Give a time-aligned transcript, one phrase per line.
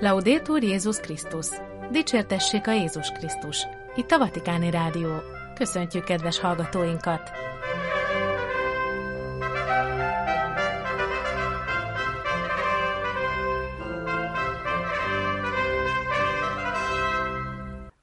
[0.00, 1.46] Laudétur Jézus Krisztus!
[1.90, 3.66] Dicsértessék a Jézus Krisztus!
[3.96, 5.08] Itt a Vatikáni Rádió.
[5.54, 7.30] Köszöntjük kedves hallgatóinkat!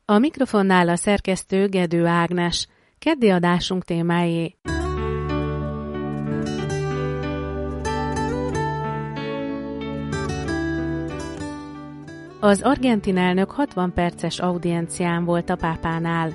[0.05, 2.67] A mikrofonnál a szerkesztő Gedő Ágnes.
[2.99, 4.55] Keddi adásunk témájé.
[12.39, 16.33] Az argentin elnök 60 perces audiencián volt a pápánál.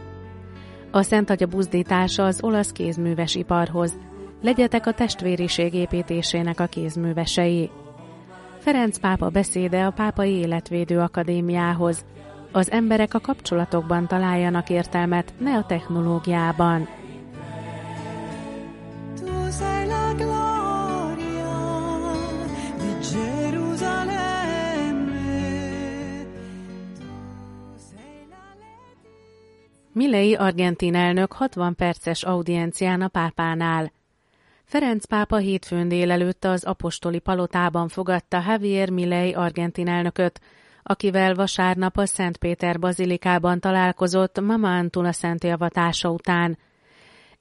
[0.90, 3.98] A Szent Atya buzdítása az olasz kézműves iparhoz.
[4.40, 7.70] Legyetek a testvériség építésének a kézművesei.
[8.58, 12.04] Ferenc pápa beszéde a Pápai Életvédő Akadémiához.
[12.52, 16.88] Az emberek a kapcsolatokban találjanak értelmet, ne a technológiában.
[29.94, 33.92] Milei argentin elnök 60 perces audiencián a pápánál.
[34.64, 40.40] Ferenc pápa hétfőn délelőtt az apostoli palotában fogadta Javier Milei argentin elnököt,
[40.82, 46.58] akivel vasárnap a Szent Péter bazilikában találkozott Mama Antula szent javatása után.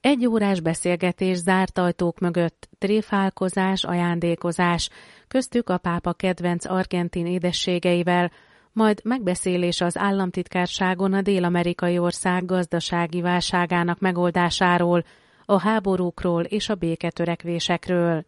[0.00, 4.88] Egy órás beszélgetés zárt ajtók mögött, tréfálkozás, ajándékozás,
[5.28, 8.30] köztük a pápa kedvenc argentin édességeivel,
[8.72, 15.04] majd megbeszélés az államtitkárságon a dél-amerikai ország gazdasági válságának megoldásáról,
[15.44, 18.24] a háborúkról és a béketörekvésekről.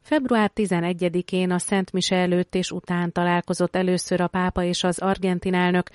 [0.00, 5.54] Február 11-én a Szent Mise előtt és után találkozott először a pápa és az argentin
[5.54, 5.90] elnök,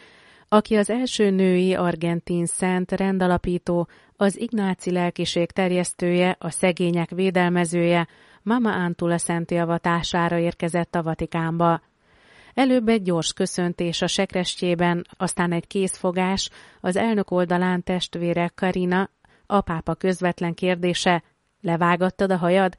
[0.48, 8.08] aki az első női argentin szent rendalapító, az ignáci lelkiség terjesztője, a szegények védelmezője,
[8.42, 11.82] Mama Antula szent javatására érkezett a Vatikánba.
[12.56, 16.50] Előbb egy gyors köszöntés a sekrestjében, aztán egy készfogás,
[16.82, 19.10] az elnök oldalán testvére Karina,
[19.46, 21.24] a pápa közvetlen kérdése,
[21.62, 22.76] levágattad a hajad?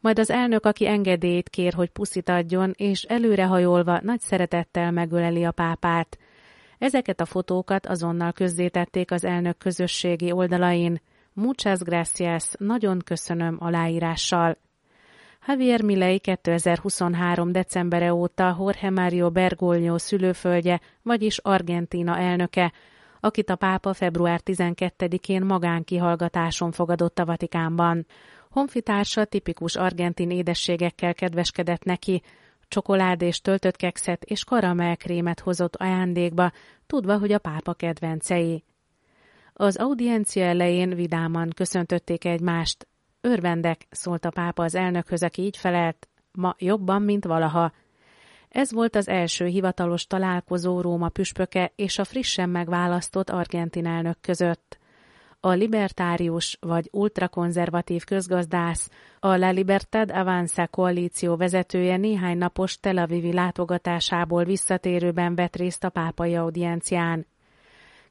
[0.00, 5.52] Majd az elnök, aki engedélyt kér, hogy puszit adjon, és előrehajolva nagy szeretettel megöleli a
[5.52, 6.18] pápát.
[6.78, 11.00] Ezeket a fotókat azonnal közzétették az elnök közösségi oldalain.
[11.32, 14.56] Muchas gracias, nagyon köszönöm aláírással.
[15.46, 17.52] Javier Milei 2023.
[17.52, 22.72] decembere óta Jorge Mario Bergoglio szülőföldje, vagyis Argentína elnöke,
[23.20, 28.06] akit a pápa február 12-én magánkihallgatáson fogadott a Vatikánban.
[28.50, 32.22] Honfitársa tipikus argentin édességekkel kedveskedett neki,
[32.68, 36.52] csokolád és töltött kekszet és karamellkrémet hozott ajándékba,
[36.86, 38.64] tudva, hogy a pápa kedvencei.
[39.52, 42.86] Az audiencia elején vidáman köszöntötték egymást,
[43.24, 47.72] Örvendek, szólt a pápa az elnökhöz, aki így felelt, ma jobban, mint valaha.
[48.48, 54.78] Ez volt az első hivatalos találkozó Róma püspöke és a frissen megválasztott argentin elnök között.
[55.40, 58.90] A libertárius vagy ultrakonzervatív közgazdász,
[59.20, 65.88] a La Libertad Avanza koalíció vezetője néhány napos Tel Avivi látogatásából visszatérőben vett részt a
[65.88, 67.26] pápai audiencián.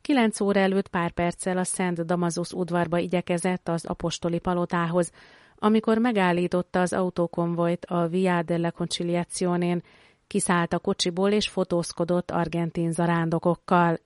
[0.02, 5.12] Kilenc óra előtt pár perccel a Szent Damazus udvarba igyekezett az apostoli palotához,
[5.56, 9.84] amikor megállította az autókonvojt a Via della Conciliazione-n,
[10.28, 14.00] kiszállt a kocsiból és fotózkodott argentin zarándokokkal.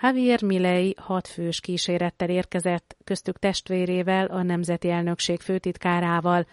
[0.00, 6.46] Javier Milei hat fős kísérettel érkezett, köztük testvérével, a Nemzeti Elnökség főtitkárával,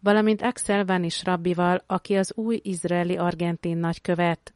[0.00, 4.54] valamint Axel Van is rabbival, aki az új izraeli argentin nagykövet.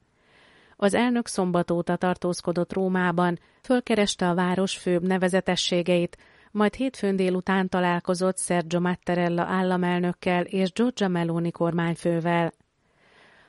[0.76, 6.18] Az elnök szombat óta tartózkodott Rómában, fölkereste a város főbb nevezetességeit,
[6.50, 12.52] majd hétfőn délután találkozott Sergio Mattarella államelnökkel és Giorgia Meloni kormányfővel.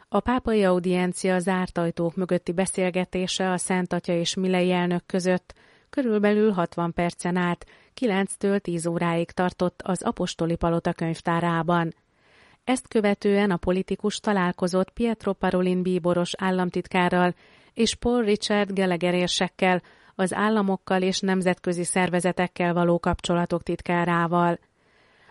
[0.10, 5.54] A pápai audiencia zárt ajtók mögötti beszélgetése a Szent Atya és Milei elnök között
[5.90, 7.66] körülbelül 60 percen át,
[8.02, 11.94] 9-től 10 óráig tartott az Apostoli Palota könyvtárában.
[12.66, 17.36] Ezt követően a politikus találkozott Pietro Parolin bíboros államtitkárral
[17.74, 19.30] és Paul Richard Gallagher
[20.16, 24.60] az államokkal és nemzetközi szervezetekkel való kapcsolatok titkárával.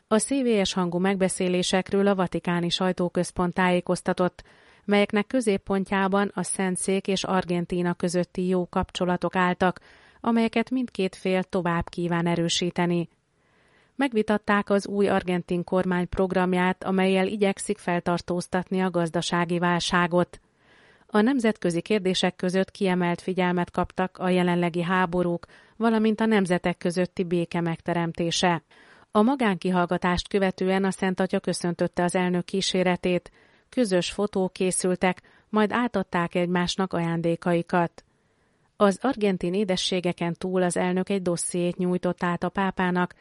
[0.09, 4.43] A szívélyes hangú megbeszélésekről a Vatikáni sajtóközpont tájékoztatott,
[4.85, 9.81] melyeknek középpontjában a Szentszék és Argentína közötti jó kapcsolatok álltak,
[10.21, 13.09] amelyeket mindkét fél tovább kíván erősíteni.
[13.97, 20.41] Megvitatták az új argentin kormány programját, amelyel igyekszik feltartóztatni a gazdasági válságot.
[21.07, 25.47] A nemzetközi kérdések között kiemelt figyelmet kaptak a jelenlegi háborúk,
[25.77, 28.63] valamint a nemzetek közötti béke megteremtése.
[29.11, 33.31] A magánkihallgatást követően a Szent Atya köszöntötte az elnök kíséretét,
[33.69, 38.05] közös fotók készültek, majd átadták egymásnak ajándékaikat.
[38.77, 43.15] Az argentin édességeken túl az elnök egy dossziét nyújtott át a pápának,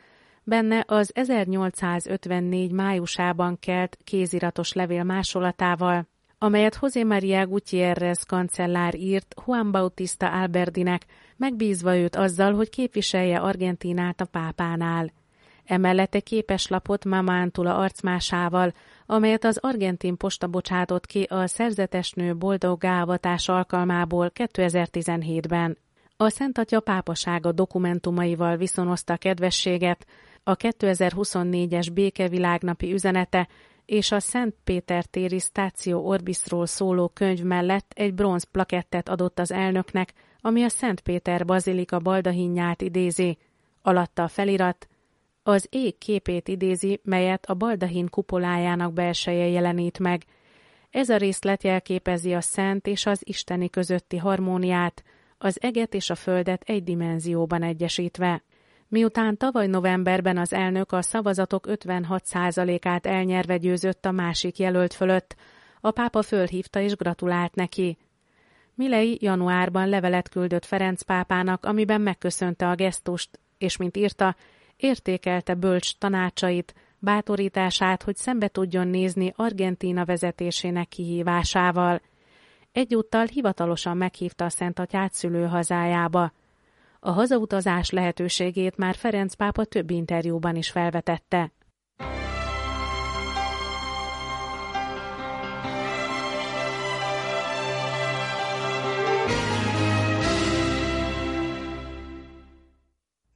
[0.44, 6.08] benne az 1854 májusában kelt kéziratos levél másolatával,
[6.38, 11.06] amelyet José María Gutiérrez kancellár írt Juan Bautista Alberdinek,
[11.38, 15.12] megbízva őt azzal, hogy képviselje Argentinát a pápánál.
[15.66, 18.74] Emellett egy képeslapot Mamántula arcmásával,
[19.06, 25.78] amelyet az argentin posta bocsátott ki a szerzetesnő boldog gávatás alkalmából 2017-ben.
[26.18, 30.06] A Szent Atya pápasága dokumentumaival viszonozta kedvességet,
[30.44, 33.48] a 2024-es békevilágnapi üzenete
[33.86, 39.52] és a Szent Péter téri Stáció Orbisról szóló könyv mellett egy bronz plakettet adott az
[39.52, 43.38] elnöknek, ami a Szent Péter bazilika baldahinját idézi.
[43.82, 44.88] Alatta a felirat,
[45.44, 50.24] az ég képét idézi, melyet a baldahin kupolájának belseje jelenít meg.
[50.90, 55.04] Ez a részlet jelképezi a szent és az isteni közötti harmóniát,
[55.38, 58.44] az eget és a földet egy dimenzióban egyesítve.
[58.94, 65.36] Miután tavaly novemberben az elnök a szavazatok 56%-át elnyerve győzött a másik jelölt fölött,
[65.82, 67.98] a pápa fölhívta és gratulált neki.
[68.76, 74.36] Milei januárban levelet küldött Ferenc pápának, amiben megköszönte a gesztust, és mint írta,
[74.78, 82.02] értékelte bölcs tanácsait, bátorítását, hogy szembe tudjon nézni Argentína vezetésének kihívásával.
[82.72, 86.32] Egyúttal hivatalosan meghívta a Szent Atyát szülőhazájába.
[87.06, 91.52] A hazautazás lehetőségét már Ferenc pápa több interjúban is felvetette.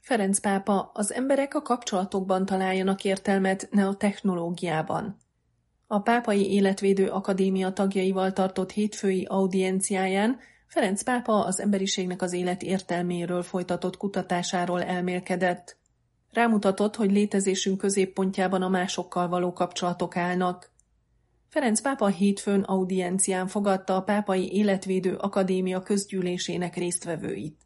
[0.04, 5.18] Ferenc pápa, az emberek a kapcsolatokban találjanak értelmet, ne a technológiában.
[5.88, 13.44] A Pápai Életvédő Akadémia tagjaival tartott hétfői audienciáján Ferenc pápa az emberiségnek az élet értelméről
[13.44, 15.78] folytatott kutatásáról elmélkedett.
[16.32, 20.72] Rámutatott, hogy létezésünk középpontjában a másokkal való kapcsolatok állnak.
[21.50, 27.58] Ferenc pápa hétfőn audiencián fogadta a Pápai Életvédő Akadémia közgyűlésének résztvevőit.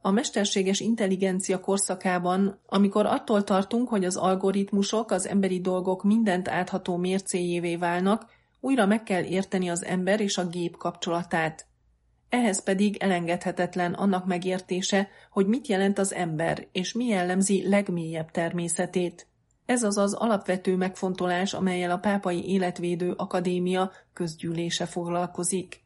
[0.00, 6.96] A mesterséges intelligencia korszakában, amikor attól tartunk, hogy az algoritmusok az emberi dolgok mindent átható
[6.96, 8.26] mércéjévé válnak,
[8.60, 11.69] újra meg kell érteni az ember és a gép kapcsolatát.
[12.30, 19.26] Ehhez pedig elengedhetetlen annak megértése, hogy mit jelent az ember, és mi jellemzi legmélyebb természetét.
[19.66, 25.80] Ez az az alapvető megfontolás, amelyel a Pápai Életvédő Akadémia közgyűlése foglalkozik.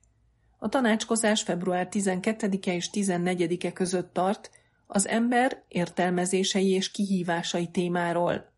[0.59, 4.51] A tanácskozás február 12-e és 14-e között tart
[4.87, 8.53] az ember értelmezései és kihívásai témáról.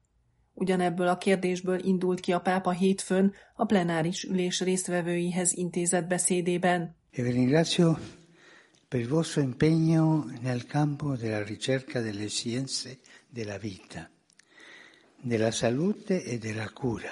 [0.54, 6.95] Ugyanebből a kérdésből indult ki a pápa hétfőn a plenáris ülés résztvevőihez intézett beszédében.
[7.18, 7.98] E vi ringrazio
[8.86, 14.10] per il vostro impegno nel campo della ricerca delle scienze della vita,
[15.22, 17.08] della salute e della cura.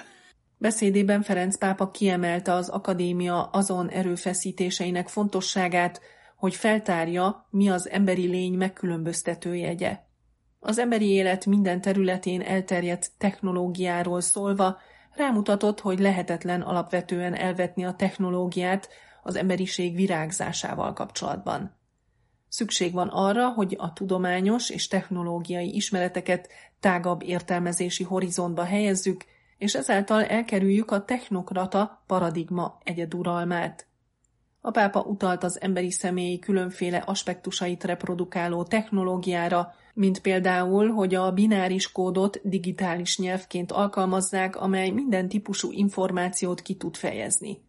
[0.57, 6.01] Beszédében Ferenc pápa kiemelte az akadémia azon erőfeszítéseinek fontosságát,
[6.35, 9.99] hogy feltárja, mi az emberi lény megkülönböztető jegye.
[10.59, 14.77] Az emberi élet minden területén elterjedt technológiáról szólva
[15.15, 18.89] rámutatott, hogy lehetetlen alapvetően elvetni a technológiát
[19.25, 21.75] az emberiség virágzásával kapcsolatban.
[22.47, 29.25] Szükség van arra, hogy a tudományos és technológiai ismereteket tágabb értelmezési horizontba helyezzük,
[29.57, 33.87] és ezáltal elkerüljük a technokrata paradigma egyeduralmát.
[34.61, 41.91] A pápa utalt az emberi személy különféle aspektusait reprodukáló technológiára, mint például, hogy a bináris
[41.91, 47.64] kódot digitális nyelvként alkalmazzák, amely minden típusú információt ki tud fejezni.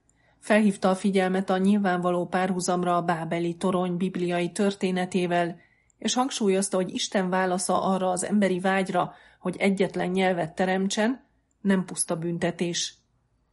[0.46, 5.56] Felhívta a figyelmet a nyilvánvaló párhuzamra a bábeli torony bibliai történetével,
[5.98, 11.24] és hangsúlyozta, hogy Isten válasza arra az emberi vágyra, hogy egyetlen nyelvet teremtsen,
[11.60, 12.94] nem puszta büntetés.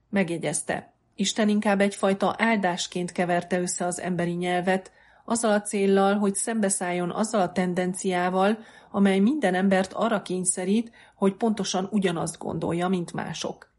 [0.10, 4.92] Megjegyezte, Isten inkább egyfajta áldásként keverte össze az emberi nyelvet,
[5.26, 8.58] azzal a céllal, hogy szembeszálljon azzal a tendenciával,
[8.92, 13.73] amely minden embert arra kényszerít, hogy pontosan ugyanazt gondolja, mint mások.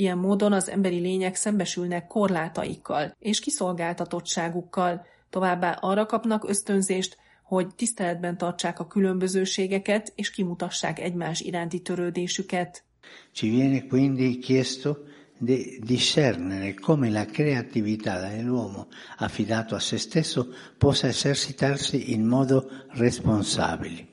[0.00, 8.38] Ilyen módon az emberi lények szembesülnek korlátaikkal és kiszolgáltatottságukkal, továbbá arra kapnak ösztönzést, hogy tiszteletben
[8.38, 12.84] tartsák a különbözőségeket és kimutassák egymás iránti törődésüket.
[13.32, 14.96] Ci viene quindi chiesto
[15.38, 18.86] di discernere come la creatività dell'uomo
[19.18, 20.46] affidato a se stesso
[20.78, 24.09] possa esercitarsi in modo responsabile.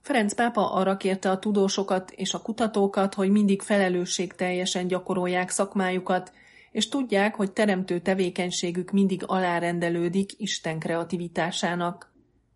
[0.00, 6.32] Ferenc pápa arra kérte a tudósokat és a kutatókat, hogy mindig felelősség teljesen gyakorolják szakmájukat,
[6.70, 12.12] és tudják, hogy teremtő tevékenységük mindig alárendelődik Isten kreativitásának.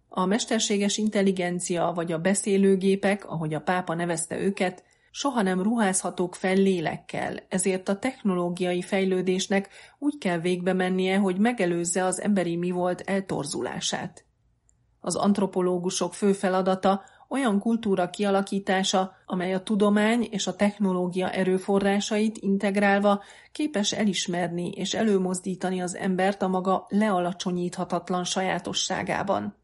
[0.09, 6.55] A mesterséges intelligencia vagy a beszélőgépek, ahogy a pápa nevezte őket, soha nem ruházhatók fel
[6.55, 13.01] lélekkel, ezért a technológiai fejlődésnek úgy kell végbe mennie, hogy megelőzze az emberi mi volt
[13.01, 14.25] eltorzulását.
[15.01, 23.23] Az antropológusok fő feladata olyan kultúra kialakítása, amely a tudomány és a technológia erőforrásait integrálva
[23.53, 29.57] képes elismerni és előmozdítani az embert a maga lealacsonyíthatatlan sajátosságában.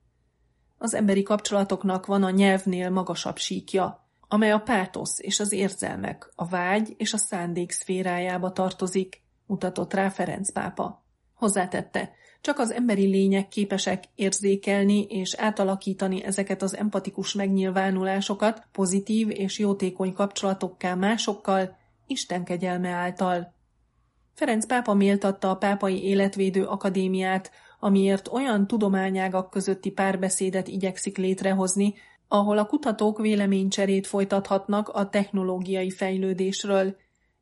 [0.79, 6.47] Az emberi kapcsolatoknak van a nyelvnél magasabb síkja, amely a pátosz és az érzelmek, a
[6.47, 11.05] vágy és a szándék szférájába tartozik, mutatott rá Ferenc pápa.
[11.35, 19.59] Hozzátette, csak az emberi lények képesek érzékelni és átalakítani ezeket az empatikus megnyilvánulásokat pozitív és
[19.59, 23.55] jótékony kapcsolatokká másokkal, Isten kegyelme által.
[24.35, 31.95] Ferenc pápa méltatta a Pápai Életvédő Akadémiát, amiért olyan tudományágak közötti párbeszédet igyekszik létrehozni,
[32.29, 36.97] ahol a kutatók véleménycserét folytathatnak a technológiai fejlődésről.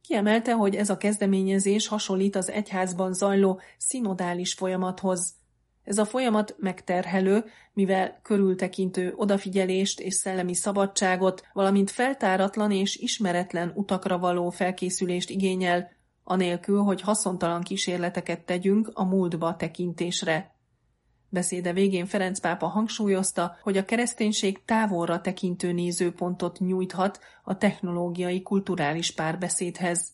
[0.09, 5.35] Kiemelte, hogy ez a kezdeményezés hasonlít az egyházban zajló szinodális folyamathoz.
[5.85, 14.19] Ez a folyamat megterhelő, mivel körültekintő odafigyelést és szellemi szabadságot, valamint feltáratlan és ismeretlen utakra
[14.19, 15.91] való felkészülést igényel,
[16.25, 20.55] anélkül, hogy haszontalan kísérleteket tegyünk a múltba tekintésre.
[21.29, 29.11] Beszéde végén Ferenc pápa hangsúlyozta, hogy a kereszténység távolra tekintő nézőpontot nyújthat a technológiai kulturális
[29.11, 30.09] párbeszédhez.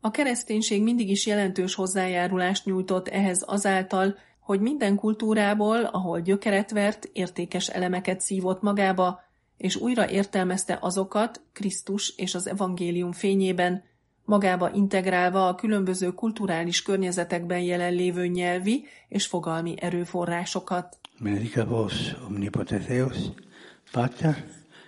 [0.00, 7.10] A kereszténység mindig is jelentős hozzájárulást nyújtott ehhez azáltal, hogy minden kultúrából, ahol gyökeret vert,
[7.12, 9.20] értékes elemeket szívott magába,
[9.56, 13.82] és újra értelmezte azokat Krisztus és az evangélium fényében,
[14.28, 20.98] magába integrálva a különböző kulturális környezetekben jelenlévő nyelvi és fogalmi erőforrásokat.
[21.18, 21.94] Benedica vos
[22.28, 23.16] omnipotenteus,
[23.92, 24.44] Pater,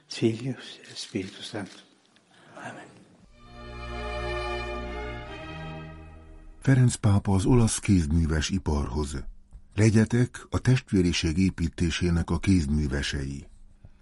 [0.07, 1.85] Filius, Spiritus Sanctus.
[2.57, 2.89] Amen.
[6.59, 9.25] Ferenc pápa az olasz kézműves iparhoz.
[9.75, 13.47] Legyetek a testvériség építésének a kézművesei.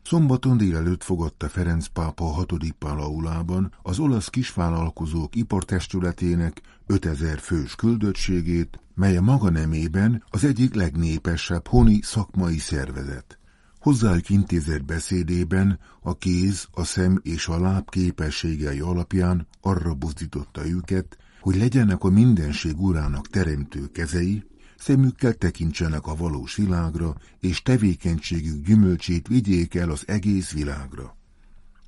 [0.08, 8.80] Szombaton délelőtt fogadta Ferenc pápa a hatodik palaulában az olasz kisvállalkozók ipartestületének 5000 fős küldöttségét,
[8.94, 13.38] mely a maga nemében az egyik legnépesebb honi szakmai szervezet.
[13.80, 21.18] Hozzájuk intézett beszédében a kéz, a szem és a láb képességei alapján arra buzdította őket,
[21.40, 24.44] hogy legyenek a mindenség urának teremtő kezei,
[24.78, 31.16] szemükkel tekintsenek a valós világra, és tevékenységük gyümölcsét vigyék el az egész világra.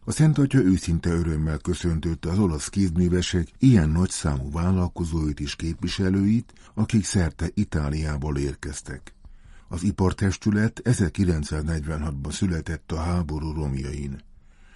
[0.04, 6.52] A Szent Atya őszinte örömmel köszöntötte az olasz kézművesek ilyen nagy számú vállalkozóit és képviselőit,
[6.74, 9.14] akik szerte Itáliából érkeztek.
[9.68, 14.22] Az ipartestület 1946-ban született a háború romjain.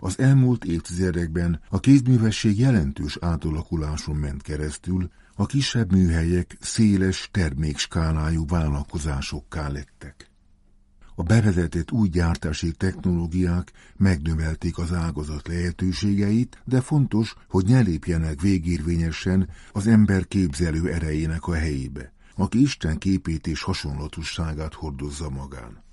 [0.05, 9.69] Az elmúlt évtizedekben a kézművesség jelentős átalakuláson ment keresztül, a kisebb műhelyek széles termékskálájú vállalkozásokká
[9.69, 10.31] lettek.
[11.15, 19.49] A bevezetett új gyártási technológiák megnövelték az ágazat lehetőségeit, de fontos, hogy ne lépjenek végérvényesen
[19.73, 25.84] az ember képzelő erejének a helyébe, aki Isten képét és hasonlatosságát hordozza magán.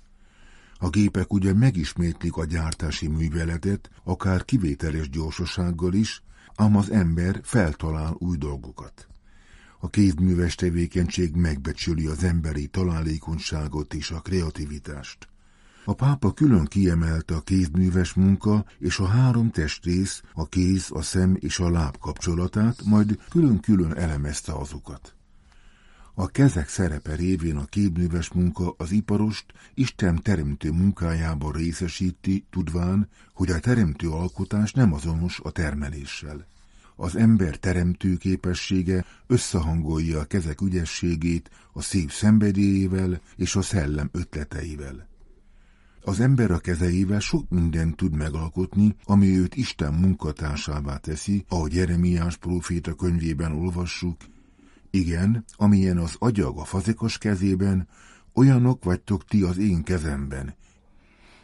[0.82, 6.22] A gépek ugye megismétlik a gyártási műveletet, akár kivételes gyorsasággal is,
[6.54, 9.06] ám az ember feltalál új dolgokat.
[9.80, 15.28] A kézműves tevékenység megbecsüli az emberi találékonyságot és a kreativitást.
[15.84, 21.36] A pápa külön kiemelte a kézműves munka és a három testrész, a kéz, a szem
[21.40, 25.16] és a láb kapcsolatát, majd külön-külön elemezte azokat.
[26.14, 33.50] A kezek szerepe révén a képműves munka az iparost Isten teremtő munkájában részesíti, tudván, hogy
[33.50, 36.46] a teremtő alkotás nem azonos a termeléssel.
[36.96, 45.08] Az ember teremtő képessége összehangolja a kezek ügyességét a szív szenvedélyével és a szellem ötleteivel.
[46.04, 52.36] Az ember a kezeivel sok mindent tud megalkotni, ami őt Isten munkatársává teszi, ahogy Jeremiás
[52.36, 54.16] próféta könyvében olvassuk,
[54.94, 57.88] igen, amilyen az agyag a fazekas kezében,
[58.34, 60.54] olyanok vagytok ti az én kezemben.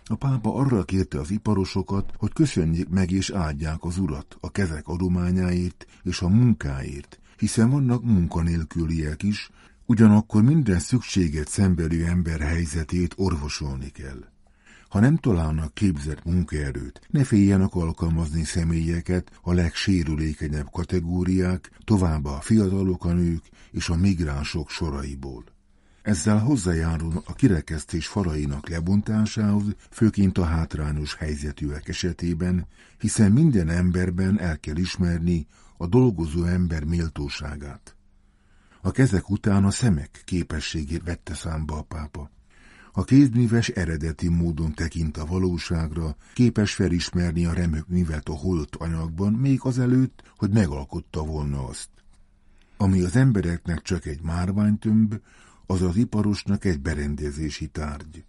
[0.05, 4.89] A pápa arra kérte az iparosokat, hogy köszönjék meg és áldják az urat a kezek
[4.89, 9.51] adományáért és a munkáért, hiszen vannak munkanélküliek is,
[9.87, 14.25] ugyanakkor minden szükséget szenvedő ember helyzetét orvosolni kell.
[14.89, 23.05] Ha nem találnak képzett munkaerőt, ne féljenek alkalmazni személyeket a legsérülékenyebb kategóriák, továbbá a fiatalok,
[23.05, 25.45] a nők és a migránsok soraiból.
[26.03, 32.67] Ezzel hozzájárul a kirekesztés falainak lebontásához, főként a hátrányos helyzetűek esetében,
[32.99, 37.97] hiszen minden emberben el kell ismerni a dolgozó ember méltóságát.
[38.81, 42.31] A kezek után a szemek képességét vette számba a pápa.
[42.99, 49.33] A kézműves eredeti módon tekint a valóságra, képes felismerni a remök művet a holt anyagban,
[49.33, 51.89] még azelőtt, hogy megalkotta volna azt.
[52.77, 55.21] Ami az embereknek csak egy márványtömb,
[55.67, 58.25] az az iparosnak egy berendezési tárgy.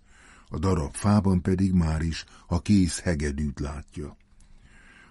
[0.50, 4.18] A darab fában pedig már is a kész hegedűt látja.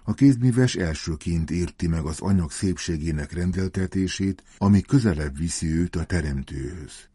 [0.03, 7.08] A kézműves elsőként érti meg az anyag szépségének rendeltetését, ami közelebb viszi őt a teremtőhöz.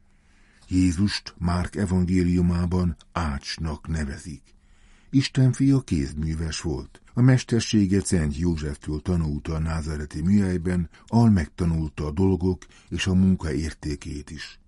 [0.68, 4.42] Jézust Márk evangéliumában ácsnak nevezik.
[5.11, 7.00] Isten fia kézműves volt.
[7.14, 13.52] A mesterséget Szent Józseftől tanulta a názareti műhelyben, ahol megtanulta a dolgok és a munka
[13.52, 14.59] értékét is.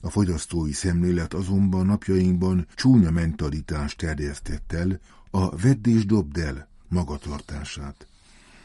[0.00, 5.00] A fogyasztói szemlélet azonban napjainkban csúnya mentalitást terjesztett el,
[5.30, 8.06] a vedd és dobd el magatartását.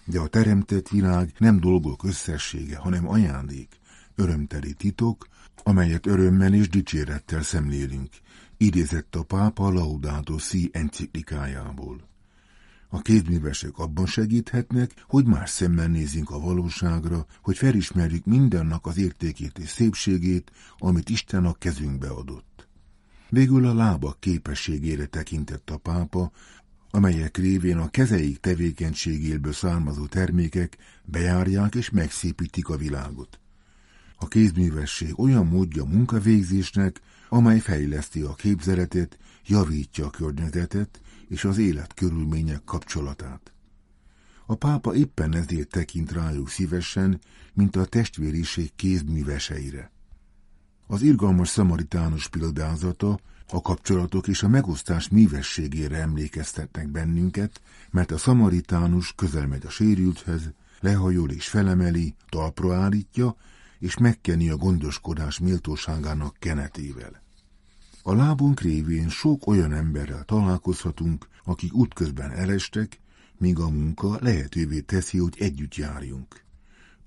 [0.06, 3.70] De a teremtett világ nem dolgok összessége, hanem ajándék,
[4.16, 5.28] örömteli titok,
[5.64, 8.10] amelyet örömmel és dicsérettel szemlélünk,
[8.58, 12.08] idézett a pápa Laudato Si enciklikájából.
[12.90, 19.60] A kézművesek abban segíthetnek, hogy más szemmel nézzünk a valóságra, hogy felismerjük mindennek az értékét
[19.60, 22.68] és szépségét, amit Isten a kezünkbe adott.
[23.30, 26.32] Végül a lábak képességére tekintett a pápa,
[26.90, 33.40] amelyek révén a kezeik tevékenységéből származó termékek bejárják és megszépítik a világot.
[34.18, 41.94] A kézművesség olyan módja munkavégzésnek, amely fejleszti a képzeletet, javítja a környezetet és az élet
[41.94, 43.54] körülmények kapcsolatát.
[44.46, 47.22] A pápa éppen ezért tekint rájuk szívesen,
[47.54, 49.92] mint a testvériség kézműveseire.
[50.88, 59.14] Az irgalmas szamaritánus példázata a kapcsolatok és a megosztás művességére emlékeztetnek bennünket, mert a szamaritánus
[59.16, 63.36] közel megy a sérülthez, lehajol és felemeli, talpra állítja,
[63.80, 67.24] és megkeni a gondoskodás méltóságának kenetével.
[68.04, 73.00] A lábunk révén sok olyan emberrel találkozhatunk, akik útközben elestek,
[73.38, 76.44] míg a munka lehetővé teszi, hogy együtt járjunk.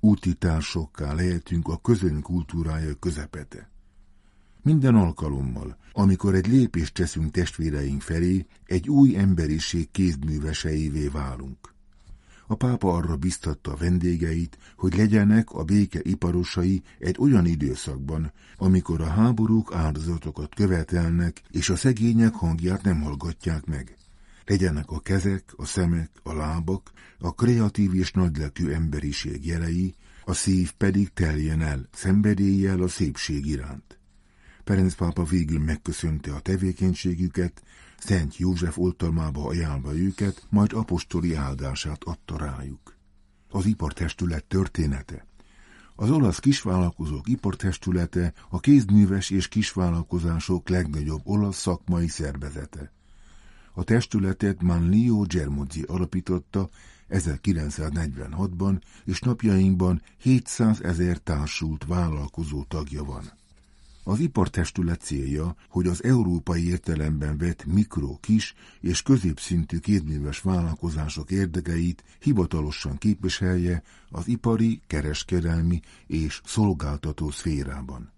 [0.00, 3.70] Úti társokká lehetünk a közön kultúrája közepete.
[4.62, 11.74] Minden alkalommal, amikor egy lépést teszünk testvéreink felé, egy új emberiség kézműveseivé válunk.
[12.50, 19.08] A pápa arra biztatta vendégeit, hogy legyenek a béke iparosai egy olyan időszakban, amikor a
[19.08, 23.96] háborúk áldozatokat követelnek, és a szegények hangját nem hallgatják meg.
[24.46, 30.72] Legyenek a kezek, a szemek, a lábak, a kreatív és nagylelkű emberiség jelei, a szív
[30.72, 33.98] pedig teljen el szenvedéllyel a szépség iránt.
[34.64, 37.62] Ferenc pápa végül megköszönte a tevékenységüket,
[37.98, 42.96] Szent József oltalmába ajánlva őket, majd apostoli áldását adta rájuk.
[43.50, 45.26] Az ipartestület története
[46.00, 52.92] az olasz kisvállalkozók ipartestülete a kézműves és kisvállalkozások legnagyobb olasz szakmai szervezete.
[53.72, 56.68] A testületet Manlio Germozzi alapította
[57.10, 63.37] 1946-ban, és napjainkban 700 ezer társult vállalkozó tagja van.
[64.08, 72.04] Az ipartestület célja, hogy az európai értelemben vett mikro, kis és középszintű kézműves vállalkozások érdekeit
[72.20, 78.12] hivatalosan képviselje az ipari, kereskedelmi és szolgáltató szférában.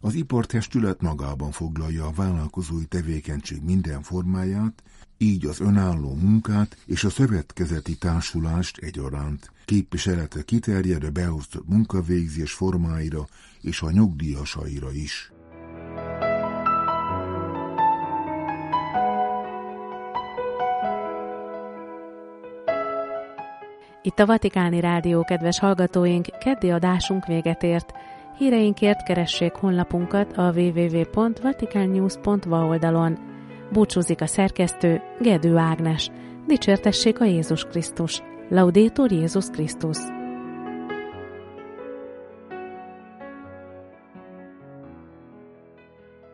[0.00, 4.82] Az ipartestület magában foglalja a vállalkozói tevékenység minden formáját,
[5.22, 9.50] így az önálló munkát és a szövetkezeti társulást egyaránt.
[9.64, 13.26] Képviselete kiterjed a beosztott munkavégzés formáira
[13.60, 15.32] és a nyugdíjasaira is.
[24.02, 27.92] Itt a Vatikáni Rádió, kedves hallgatóink, keddi adásunk véget ért.
[28.38, 33.29] Híreinkért keressék honlapunkat a www.vaticannews.va oldalon.
[33.72, 36.10] Búcsúzik a szerkesztő Gedő Ágnes.
[36.46, 38.22] Dicsértessék a Jézus Krisztus.
[38.48, 40.19] Laudétur Jézus Krisztus.